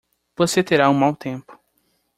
Você 0.35 0.63
terá 0.63 0.89
um 0.89 0.95
mau 0.95 1.15
tempo. 1.15 1.59